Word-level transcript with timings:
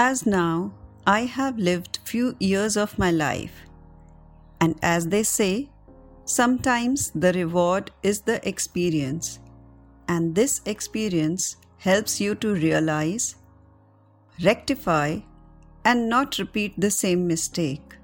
As 0.00 0.26
now, 0.26 0.72
I 1.08 1.22
have 1.22 1.58
lived 1.58 1.98
few 2.04 2.36
years 2.38 2.76
of 2.76 2.96
my 3.00 3.10
life, 3.10 3.62
and 4.60 4.76
as 4.80 5.08
they 5.08 5.24
say, 5.24 5.70
sometimes 6.24 7.10
the 7.16 7.32
reward 7.32 7.90
is 8.04 8.20
the 8.20 8.36
experience, 8.48 9.40
and 10.06 10.36
this 10.36 10.60
experience 10.66 11.56
helps 11.78 12.20
you 12.20 12.36
to 12.36 12.54
realize, 12.54 13.34
rectify, 14.44 15.18
and 15.84 16.08
not 16.08 16.38
repeat 16.38 16.78
the 16.78 16.92
same 16.92 17.26
mistake. 17.26 17.96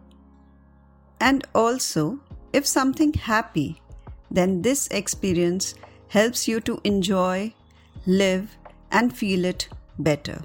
And 1.20 1.46
also, 1.54 2.18
if 2.52 2.66
something 2.66 3.12
happy, 3.12 3.80
then 4.32 4.62
this 4.62 4.88
experience 4.88 5.76
helps 6.08 6.48
you 6.48 6.58
to 6.62 6.80
enjoy, 6.82 7.54
live, 8.04 8.58
and 8.90 9.16
feel 9.16 9.44
it 9.44 9.68
better. 9.96 10.42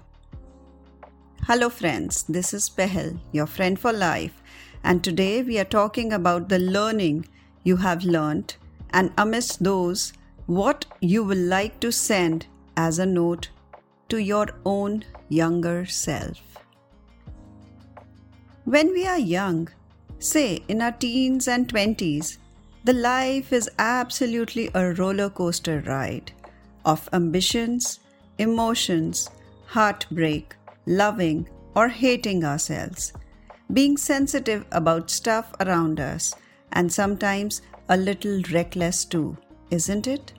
Hello, 1.49 1.67
friends, 1.67 2.25
this 2.29 2.53
is 2.53 2.69
Pehel, 2.69 3.19
your 3.31 3.47
friend 3.47 3.79
for 3.79 3.91
life, 3.91 4.39
and 4.83 5.03
today 5.03 5.41
we 5.41 5.57
are 5.57 5.65
talking 5.65 6.13
about 6.13 6.47
the 6.47 6.59
learning 6.59 7.27
you 7.63 7.77
have 7.77 8.03
learnt 8.03 8.57
and 8.91 9.11
amidst 9.17 9.63
those, 9.63 10.13
what 10.45 10.85
you 11.01 11.23
will 11.23 11.39
like 11.39 11.79
to 11.79 11.91
send 11.91 12.45
as 12.77 12.99
a 12.99 13.05
note 13.07 13.49
to 14.09 14.19
your 14.19 14.45
own 14.63 15.03
younger 15.27 15.87
self. 15.87 16.39
When 18.65 18.93
we 18.93 19.07
are 19.07 19.17
young, 19.17 19.69
say 20.19 20.61
in 20.67 20.83
our 20.83 20.91
teens 20.91 21.47
and 21.47 21.67
20s, 21.67 22.37
the 22.83 22.93
life 22.93 23.51
is 23.51 23.71
absolutely 23.79 24.69
a 24.75 24.93
roller 24.93 25.31
coaster 25.31 25.81
ride 25.87 26.31
of 26.85 27.09
ambitions, 27.11 28.01
emotions, 28.37 29.31
heartbreak, 29.65 30.53
loving 30.89 31.47
or 31.75 31.87
hating 31.87 32.43
ourselves, 32.43 33.13
being 33.71 33.95
sensitive 33.95 34.65
about 34.71 35.11
stuff 35.11 35.53
around 35.59 35.99
us, 35.99 36.33
and 36.73 36.91
sometimes 36.91 37.61
a 37.89 37.95
little 37.95 38.41
reckless 38.51 39.05
too, 39.05 39.37
isn't 39.69 40.07
it? 40.07 40.33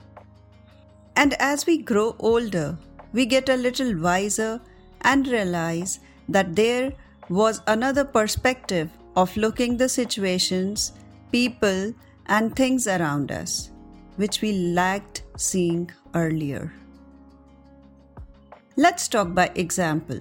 And 1.14 1.34
as 1.34 1.66
we 1.66 1.78
grow 1.78 2.16
older, 2.18 2.76
we 3.12 3.26
get 3.26 3.48
a 3.48 3.56
little 3.56 3.96
wiser 3.98 4.60
and 5.02 5.26
realize 5.28 6.00
that 6.28 6.56
there 6.56 6.92
was 7.28 7.62
another 7.68 8.04
perspective 8.04 8.90
of 9.16 9.36
looking 9.36 9.76
the 9.76 9.88
situations, 9.88 10.92
people, 11.30 11.94
and 12.26 12.54
things 12.56 12.88
around 12.88 13.30
us, 13.30 13.70
which 14.16 14.40
we 14.40 14.52
lacked 14.52 15.22
seeing 15.36 15.90
earlier. 16.14 16.72
Let's 18.76 19.08
talk 19.08 19.34
by 19.34 19.50
example. 19.54 20.20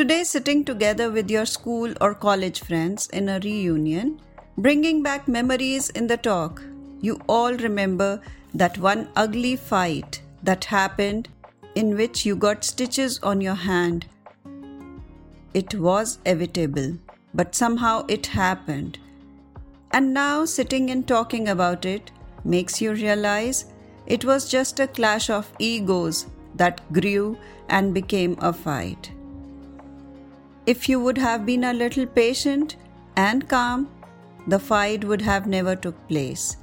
Today, 0.00 0.24
sitting 0.24 0.64
together 0.64 1.10
with 1.10 1.30
your 1.30 1.44
school 1.44 1.92
or 2.00 2.14
college 2.14 2.60
friends 2.60 3.06
in 3.08 3.28
a 3.28 3.38
reunion, 3.38 4.18
bringing 4.56 5.02
back 5.02 5.28
memories 5.28 5.90
in 5.90 6.06
the 6.06 6.16
talk, 6.16 6.62
you 7.02 7.20
all 7.28 7.52
remember 7.52 8.22
that 8.54 8.78
one 8.78 9.10
ugly 9.14 9.56
fight 9.56 10.22
that 10.42 10.64
happened 10.64 11.28
in 11.74 11.98
which 11.98 12.24
you 12.24 12.34
got 12.34 12.64
stitches 12.64 13.18
on 13.22 13.42
your 13.42 13.54
hand. 13.66 14.06
It 15.52 15.74
was 15.74 16.18
inevitable, 16.24 16.96
but 17.34 17.54
somehow 17.54 18.06
it 18.08 18.26
happened. 18.28 18.98
And 19.90 20.14
now, 20.14 20.46
sitting 20.46 20.90
and 20.90 21.06
talking 21.06 21.48
about 21.48 21.84
it 21.84 22.10
makes 22.42 22.80
you 22.80 22.94
realize 22.94 23.66
it 24.06 24.24
was 24.24 24.48
just 24.48 24.80
a 24.80 24.88
clash 24.88 25.28
of 25.28 25.52
egos 25.58 26.26
that 26.54 26.90
grew 26.90 27.36
and 27.68 27.92
became 27.92 28.38
a 28.40 28.50
fight. 28.50 29.10
If 30.66 30.88
you 30.88 31.00
would 31.00 31.18
have 31.18 31.46
been 31.46 31.64
a 31.64 31.72
little 31.72 32.06
patient 32.06 32.76
and 33.16 33.48
calm, 33.48 33.88
the 34.46 34.58
fight 34.58 35.04
would 35.04 35.22
have 35.22 35.46
never 35.46 35.74
took 35.74 36.08
place. 36.08 36.56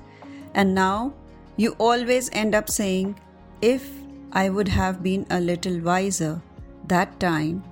And 0.53 0.75
now 0.75 1.13
you 1.55 1.75
always 1.79 2.29
end 2.31 2.55
up 2.55 2.69
saying, 2.69 3.19
if 3.61 3.89
I 4.31 4.49
would 4.49 4.67
have 4.67 5.01
been 5.01 5.25
a 5.29 5.39
little 5.39 5.79
wiser 5.79 6.41
that 6.87 7.19
time, 7.19 7.63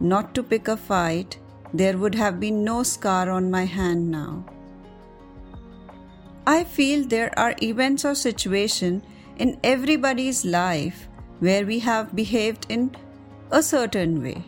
not 0.00 0.34
to 0.34 0.42
pick 0.42 0.68
a 0.68 0.76
fight, 0.76 1.38
there 1.74 1.98
would 1.98 2.14
have 2.14 2.40
been 2.40 2.64
no 2.64 2.82
scar 2.82 3.30
on 3.30 3.50
my 3.50 3.64
hand 3.64 4.10
now. 4.10 4.44
I 6.46 6.64
feel 6.64 7.06
there 7.06 7.38
are 7.38 7.54
events 7.62 8.04
or 8.04 8.14
situations 8.14 9.02
in 9.38 9.58
everybody's 9.62 10.44
life 10.44 11.08
where 11.40 11.64
we 11.64 11.78
have 11.80 12.16
behaved 12.16 12.66
in 12.68 12.96
a 13.50 13.62
certain 13.62 14.22
way. 14.22 14.44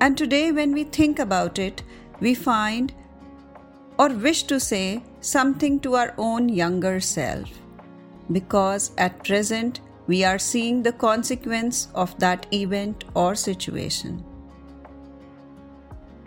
And 0.00 0.16
today, 0.16 0.52
when 0.52 0.72
we 0.72 0.84
think 0.84 1.18
about 1.18 1.58
it, 1.58 1.82
we 2.20 2.34
find 2.34 2.92
or 3.98 4.08
wish 4.08 4.44
to 4.44 4.60
say 4.60 5.02
something 5.20 5.80
to 5.80 5.96
our 5.96 6.14
own 6.18 6.48
younger 6.48 7.00
self. 7.00 7.50
Because 8.30 8.92
at 8.96 9.24
present, 9.24 9.80
we 10.06 10.24
are 10.24 10.38
seeing 10.38 10.82
the 10.82 10.92
consequence 10.92 11.88
of 11.94 12.18
that 12.18 12.46
event 12.52 13.04
or 13.14 13.34
situation. 13.34 14.24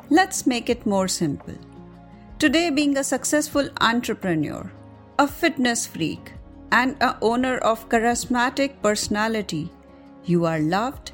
Let's 0.10 0.46
make 0.46 0.70
it 0.70 0.86
more 0.86 1.08
simple. 1.08 1.56
Today, 2.38 2.70
being 2.70 2.98
a 2.98 3.04
successful 3.04 3.70
entrepreneur, 3.80 4.70
a 5.18 5.28
fitness 5.28 5.88
freak, 5.88 6.34
and 6.72 6.96
a 7.02 7.18
owner 7.22 7.58
of 7.60 7.88
charismatic 7.88 8.82
personality, 8.82 9.72
you 10.26 10.46
are 10.46 10.60
loved, 10.60 11.12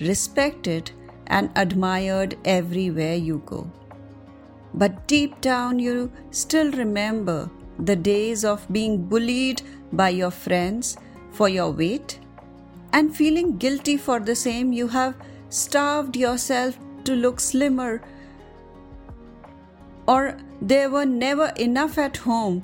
respected, 0.00 0.90
and 1.30 1.50
admired 1.56 2.36
everywhere 2.44 3.14
you 3.14 3.42
go. 3.46 3.70
But 4.74 5.06
deep 5.06 5.40
down, 5.40 5.78
you 5.78 6.12
still 6.30 6.70
remember 6.72 7.48
the 7.78 7.96
days 7.96 8.44
of 8.44 8.70
being 8.70 9.04
bullied 9.06 9.62
by 9.92 10.10
your 10.10 10.30
friends 10.30 10.96
for 11.32 11.48
your 11.48 11.70
weight 11.70 12.18
and 12.92 13.16
feeling 13.16 13.56
guilty 13.56 13.96
for 13.96 14.20
the 14.20 14.34
same. 14.34 14.72
You 14.72 14.88
have 14.88 15.14
starved 15.48 16.16
yourself 16.16 16.78
to 17.04 17.14
look 17.14 17.40
slimmer, 17.40 18.02
or 20.06 20.36
there 20.60 20.90
were 20.90 21.06
never 21.06 21.52
enough 21.56 21.96
at 21.98 22.16
home 22.16 22.62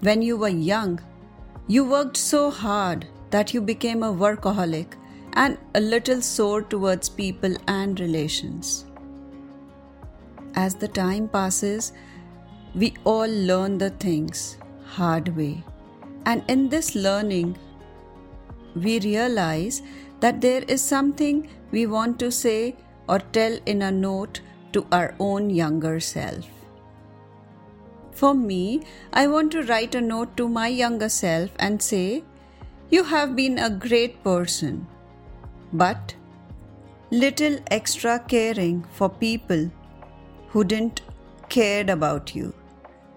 when 0.00 0.22
you 0.22 0.36
were 0.36 0.48
young. 0.48 1.00
You 1.66 1.84
worked 1.84 2.16
so 2.16 2.50
hard 2.50 3.06
that 3.30 3.54
you 3.54 3.60
became 3.60 4.02
a 4.02 4.12
workaholic 4.12 4.94
and 5.34 5.58
a 5.74 5.80
little 5.80 6.20
sore 6.20 6.62
towards 6.62 7.08
people 7.08 7.54
and 7.66 7.98
relations. 8.00 8.84
As 10.54 10.74
the 10.74 10.88
time 10.88 11.28
passes, 11.28 11.92
we 12.74 12.94
all 13.04 13.28
learn 13.28 13.78
the 13.78 13.90
things 13.90 14.58
hard 14.84 15.34
way. 15.36 15.62
And 16.26 16.44
in 16.48 16.68
this 16.68 16.94
learning, 16.94 17.58
we 18.74 19.00
realize 19.00 19.82
that 20.20 20.40
there 20.40 20.62
is 20.68 20.80
something 20.80 21.48
we 21.70 21.86
want 21.86 22.18
to 22.20 22.30
say 22.30 22.76
or 23.08 23.18
tell 23.18 23.58
in 23.66 23.82
a 23.82 23.90
note 23.90 24.40
to 24.72 24.86
our 24.92 25.14
own 25.18 25.50
younger 25.50 25.98
self. 26.00 26.48
For 28.12 28.34
me, 28.34 28.82
I 29.12 29.26
want 29.26 29.52
to 29.52 29.62
write 29.64 29.94
a 29.94 30.00
note 30.00 30.36
to 30.36 30.48
my 30.48 30.68
younger 30.68 31.08
self 31.08 31.50
and 31.58 31.82
say, 31.82 32.22
You 32.90 33.04
have 33.04 33.34
been 33.34 33.58
a 33.58 33.70
great 33.70 34.22
person 34.22 34.86
but 35.72 36.14
little 37.10 37.58
extra 37.70 38.18
caring 38.18 38.84
for 38.92 39.08
people 39.08 39.70
who 40.48 40.64
didn't 40.64 41.02
cared 41.48 41.90
about 41.90 42.34
you. 42.34 42.54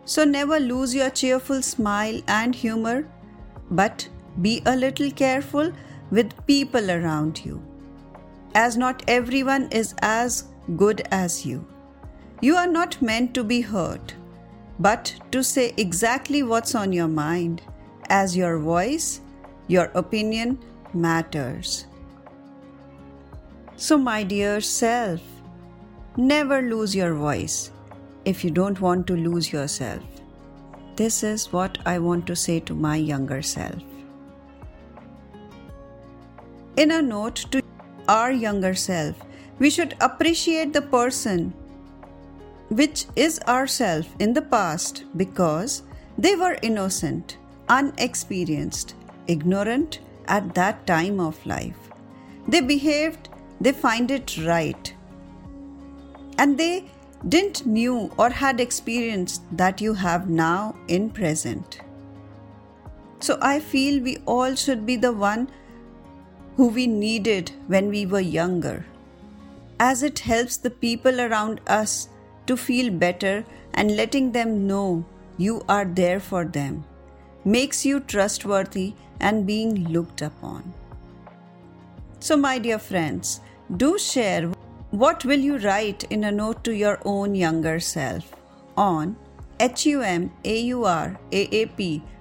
So 0.06 0.24
never 0.24 0.60
lose 0.60 0.94
your 0.94 1.10
cheerful 1.10 1.62
smile 1.62 2.22
and 2.28 2.54
humor, 2.54 3.08
but 3.72 4.08
be 4.42 4.62
a 4.66 4.76
little 4.76 5.10
careful 5.12 5.72
with 6.12 6.46
people 6.46 6.92
around 6.92 7.44
you. 7.44 7.62
As 8.54 8.78
not 8.78 9.04
everyone 9.08 9.70
is 9.72 9.96
as 10.02 10.46
good 10.76 11.02
as 11.12 11.46
you. 11.46 11.66
You 12.42 12.56
are 12.56 12.68
not 12.68 13.02
meant 13.02 13.34
to 13.34 13.44
be 13.44 13.62
hurt, 13.62 14.14
but 14.80 15.14
to 15.32 15.44
say 15.44 15.74
exactly 15.78 16.44
what's 16.44 16.76
on 16.76 16.94
your 16.94 17.08
mind, 17.08 17.62
as 18.10 18.36
your 18.38 18.60
voice, 18.60 19.22
your 19.68 19.86
opinion 19.96 20.60
matters. 20.94 21.88
So, 23.78 23.98
my 23.98 24.24
dear 24.24 24.62
self, 24.62 25.22
never 26.16 26.62
lose 26.62 26.96
your 26.96 27.14
voice 27.14 27.72
if 28.24 28.42
you 28.42 28.50
don't 28.50 28.80
want 28.80 29.06
to 29.08 29.18
lose 29.18 29.52
yourself. 29.52 30.02
This 30.96 31.24
is 31.24 31.52
what 31.52 31.78
I 31.86 32.00
want 32.00 32.26
to 32.28 32.38
say 32.38 32.62
to 32.62 32.74
my 32.74 32.96
younger 32.96 33.42
self. 33.42 33.84
In 36.78 36.92
a 36.92 37.02
note 37.02 37.46
to 37.52 37.62
our 38.08 38.32
younger 38.32 38.74
self, 38.76 39.18
we 39.60 39.70
should 39.70 39.96
appreciate 40.00 40.72
the 40.72 40.82
person 40.82 41.54
which 42.70 43.06
is 43.18 43.42
ourself 43.48 44.08
in 44.20 44.34
the 44.34 44.42
past 44.42 45.04
because 45.18 45.84
they 46.18 46.36
were 46.38 46.58
innocent, 46.62 47.38
unexperienced, 47.68 48.96
ignorant 49.28 50.00
at 50.30 50.56
that 50.56 50.88
time 50.88 51.20
of 51.20 51.46
life. 51.46 51.92
They 52.48 52.62
behaved 52.62 53.30
they 53.62 53.72
find 53.72 54.12
it 54.12 54.38
right 54.46 54.94
and 56.38 56.58
they 56.58 56.86
didn't 57.28 57.66
knew 57.66 58.12
or 58.18 58.30
had 58.30 58.60
experienced 58.60 59.42
that 59.52 59.82
you 59.82 59.94
have 59.94 60.30
now 60.30 60.76
in 60.88 61.10
present. 61.10 61.80
So 63.20 63.38
I 63.42 63.60
feel 63.60 64.04
we 64.04 64.18
all 64.26 64.56
should 64.56 64.86
be 64.86 64.96
the 64.96 65.14
one 65.14 65.50
who 66.58 66.68
we 66.68 66.88
needed 66.88 67.52
when 67.68 67.90
we 67.90 68.06
were 68.06 68.20
younger, 68.20 68.86
as 69.80 70.04
it 70.04 70.20
helps 70.20 70.58
the 70.58 70.70
people 70.70 71.20
around 71.20 71.62
us 71.68 72.10
to 72.48 72.56
feel 72.56 72.92
better 72.92 73.44
and 73.74 73.96
letting 73.96 74.32
them 74.32 74.68
know 74.68 75.06
you 75.38 75.64
are 75.68 75.86
there 75.86 76.20
for 76.20 76.46
them 76.46 76.84
makes 77.44 77.86
you 77.86 78.00
trustworthy 78.00 78.94
and 79.20 79.46
being 79.46 79.88
looked 79.90 80.22
upon. 80.22 80.74
So, 82.26 82.36
my 82.36 82.58
dear 82.58 82.80
friends, 82.80 83.42
do 83.78 84.00
share 84.00 84.48
what 84.90 85.26
will 85.26 85.42
you 85.48 85.58
write 85.60 86.06
in 86.06 86.24
a 86.24 86.32
note 86.32 86.64
to 86.64 86.72
your 86.76 86.98
own 87.06 87.36
younger 87.36 87.80
self 87.80 88.32
on 88.76 89.16
humauraap 89.60 91.12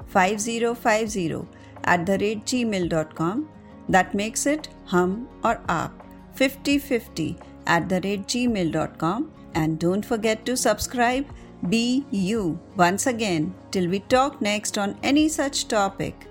5050 0.08 1.46
at 1.84 2.04
the 2.10 2.18
rate 2.24 2.44
gmail.com 2.52 3.48
that 3.96 4.12
makes 4.22 4.44
it 4.54 4.68
hum 4.92 5.16
aur 5.42 5.56
aap 5.78 6.04
5050 6.42 7.38
at 7.78 7.88
the 7.94 8.02
rate 8.08 8.28
gmail.com 8.36 9.26
and 9.54 9.78
don't 9.78 10.04
forget 10.12 10.44
to 10.44 10.58
subscribe. 10.66 11.34
Be 11.70 12.04
you 12.10 12.60
once 12.76 13.06
again 13.06 13.50
till 13.70 13.88
we 13.88 14.04
talk 14.18 14.40
next 14.52 14.76
on 14.76 14.96
any 15.14 15.28
such 15.40 15.66
topic. 15.66 16.30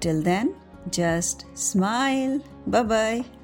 Till 0.00 0.22
then, 0.32 0.54
just 0.90 1.46
smile. 1.54 2.40
Bye 2.66 2.82
bye. 2.82 3.41